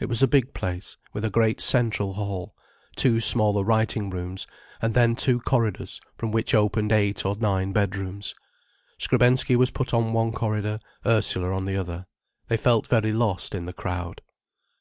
It 0.00 0.08
was 0.08 0.20
a 0.20 0.26
big 0.26 0.52
place, 0.52 0.96
with 1.12 1.24
a 1.24 1.30
great 1.30 1.60
central 1.60 2.14
hall, 2.14 2.56
two 2.96 3.20
smaller 3.20 3.62
writing 3.62 4.10
rooms, 4.10 4.44
and 4.82 4.94
then 4.94 5.14
two 5.14 5.38
corridors 5.38 6.00
from 6.18 6.32
which 6.32 6.56
opened 6.56 6.90
eight 6.90 7.24
or 7.24 7.36
nine 7.36 7.72
bedrooms. 7.72 8.34
Skrebensky 8.98 9.54
was 9.54 9.70
put 9.70 9.94
on 9.94 10.12
one 10.12 10.32
corridor, 10.32 10.78
Ursula 11.06 11.52
on 11.54 11.66
the 11.66 11.76
other. 11.76 12.06
They 12.48 12.56
felt 12.56 12.88
very 12.88 13.12
lost, 13.12 13.54
in 13.54 13.66
the 13.66 13.72
crowd. 13.72 14.22